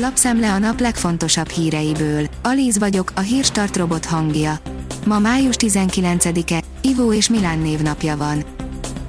[0.00, 2.26] Lapszemle a nap legfontosabb híreiből.
[2.42, 4.58] Alíz vagyok, a hírstart robot hangja.
[5.06, 8.44] Ma május 19-e, Ivó és Milán névnapja van.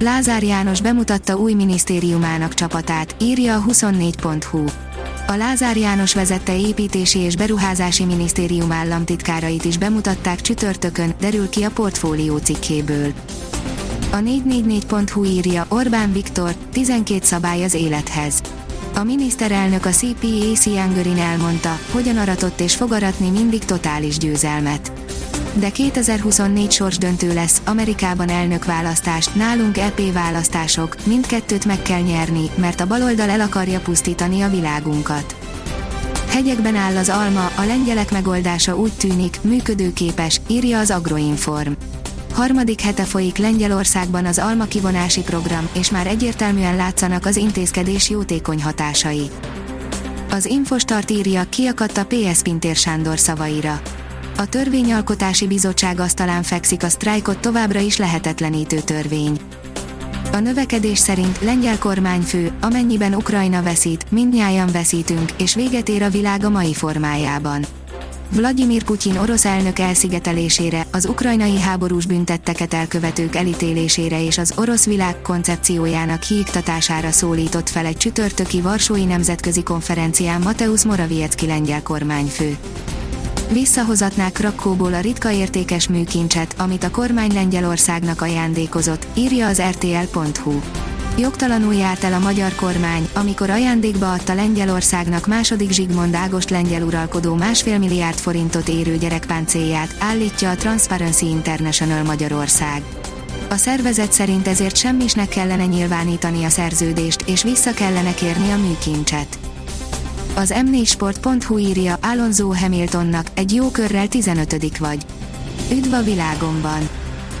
[0.00, 4.64] Lázár János bemutatta új minisztériumának csapatát, írja a 24.hu.
[5.26, 11.70] A Lázár János vezette építési és beruházási minisztérium államtitkárait is bemutatták csütörtökön, derül ki a
[11.70, 13.12] portfólió cikkéből.
[14.10, 18.42] A 444.hu írja Orbán Viktor, 12 szabály az élethez.
[18.94, 24.92] A miniszterelnök a CPAC Angerin elmondta, hogyan aratott és fogaratni mindig totális győzelmet.
[25.54, 32.86] De 2024 sorsdöntő lesz, Amerikában elnökválasztás, nálunk EP választások, mindkettőt meg kell nyerni, mert a
[32.86, 35.36] baloldal el akarja pusztítani a világunkat.
[36.28, 41.72] Hegyekben áll az alma, a lengyelek megoldása úgy tűnik, működőképes, írja az Agroinform.
[42.40, 48.62] Harmadik hete folyik Lengyelországban az alma kivonási program, és már egyértelműen látszanak az intézkedés jótékony
[48.62, 49.30] hatásai.
[50.30, 53.80] Az Infostart írja, kiakadt a PS Pintér Sándor szavaira.
[54.36, 59.40] A törvényalkotási bizottság asztalán fekszik a sztrájkot továbbra is lehetetlenítő törvény.
[60.32, 66.44] A növekedés szerint lengyel kormányfő, amennyiben Ukrajna veszít, mindnyájan veszítünk, és véget ér a világ
[66.44, 67.64] a mai formájában.
[68.32, 75.22] Vladimir Putyin orosz elnök elszigetelésére, az ukrajnai háborús büntetteket elkövetők elítélésére és az orosz világ
[75.22, 82.56] koncepciójának kiiktatására szólított fel egy csütörtöki Varsói Nemzetközi Konferencián Mateusz Morawiecki lengyel kormányfő.
[83.52, 90.60] Visszahozatnák Krakóból a ritka értékes műkincset, amit a kormány Lengyelországnak ajándékozott, írja az rtl.hu.
[91.18, 97.34] Jogtalanul járt el a magyar kormány, amikor ajándékba adta Lengyelországnak második Zsigmond Ágost lengyel uralkodó
[97.34, 102.82] másfél milliárd forintot érő gyerekpáncélját, állítja a Transparency International Magyarország.
[103.50, 109.38] A szervezet szerint ezért semmisnek kellene nyilvánítani a szerződést, és vissza kellene kérni a műkincset.
[110.34, 115.06] Az m4sport.hu írja Alonso Hamiltonnak, egy jó körrel 15 vagy.
[115.72, 116.88] Üdv a világomban!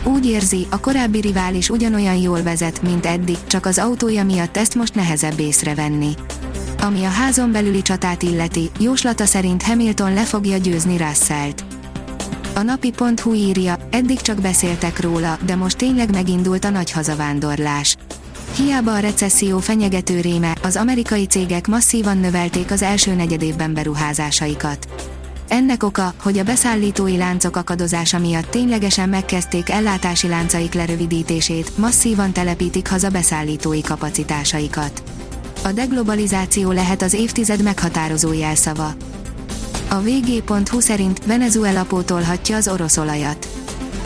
[0.04, 4.74] Úgy érzi, a korábbi rivális ugyanolyan jól vezet, mint eddig, csak az autója miatt ezt
[4.74, 6.14] most nehezebb észrevenni.
[6.82, 11.64] Ami a házon belüli csatát illeti, jóslata szerint Hamilton le fogja győzni Russellt.
[12.54, 17.96] A napi.hu írja, eddig csak beszéltek róla, de most tényleg megindult a nagy hazavándorlás.
[18.56, 24.88] Hiába a recesszió fenyegető réme, az amerikai cégek masszívan növelték az első negyedévben beruházásaikat.
[25.50, 32.88] Ennek oka, hogy a beszállítói láncok akadozása miatt ténylegesen megkezdték ellátási láncaik lerövidítését, masszívan telepítik
[32.88, 35.02] haza beszállítói kapacitásaikat.
[35.64, 38.92] A deglobalizáció lehet az évtized meghatározó jelszava.
[39.88, 43.48] A vg.hu szerint Venezuela pótolhatja az orosz olajat.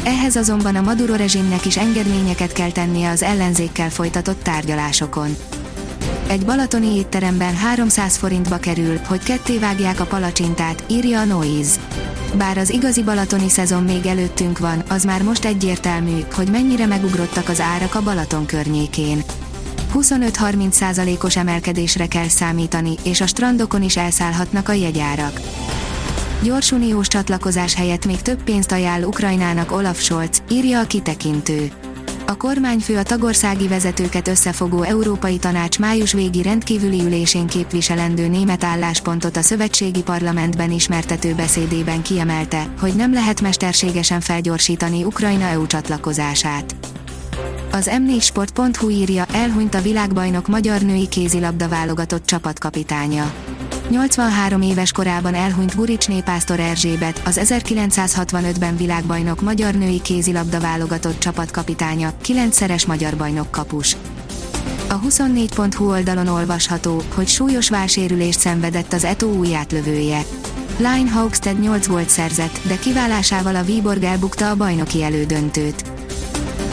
[0.04, 5.36] Ehhez azonban a Maduro rezsimnek is engedményeket kell tennie az ellenzékkel folytatott tárgyalásokon.
[6.34, 11.80] Egy balatoni étteremben 300 forintba kerül, hogy ketté vágják a palacsintát, írja a Noise.
[12.36, 17.48] Bár az igazi balatoni szezon még előttünk van, az már most egyértelmű, hogy mennyire megugrottak
[17.48, 19.22] az árak a Balaton környékén.
[19.94, 25.40] 25-30%-os emelkedésre kell számítani, és a strandokon is elszállhatnak a jegyárak.
[26.42, 31.72] Gyors uniós csatlakozás helyett még több pénzt ajánl Ukrajnának Olaf Scholz, írja a kitekintő.
[32.26, 39.36] A kormányfő a tagországi vezetőket összefogó Európai Tanács május végi rendkívüli ülésén képviselendő német álláspontot
[39.36, 46.74] a szövetségi parlamentben ismertető beszédében kiemelte, hogy nem lehet mesterségesen felgyorsítani Ukrajna EU csatlakozását.
[47.72, 53.32] Az m4sport.hu írja, elhunyt a világbajnok magyar női kézilabda válogatott csapatkapitánya.
[53.90, 62.12] 83 éves korában elhunyt Guricsné Pásztor Erzsébet, az 1965-ben világbajnok magyar női kézilabda válogatott csapatkapitánya,
[62.24, 63.96] 9-szeres magyar bajnok kapus.
[64.88, 69.56] A 24.hu oldalon olvasható, hogy súlyos válsérülést szenvedett az Eto új.
[70.76, 75.84] Line Hawkstead 8 volt szerzett, de kiválásával a Viborg elbukta a bajnoki elődöntőt.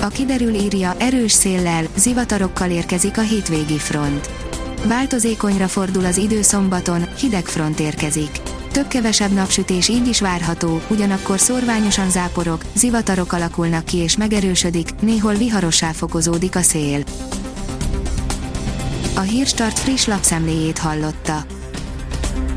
[0.01, 4.40] A kiderül írja, erős széllel, zivatarokkal érkezik a hétvégi front
[4.85, 8.29] Változékonyra fordul az idő szombaton, hideg front érkezik.
[8.71, 15.91] Több-kevesebb napsütés így is várható, ugyanakkor szorványosan záporok, zivatarok alakulnak ki és megerősödik, néhol viharossá
[15.91, 17.03] fokozódik a szél.
[19.15, 21.45] A Hírstart friss lapszemléjét hallotta.